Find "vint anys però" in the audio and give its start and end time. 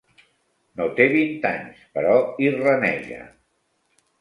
1.11-2.15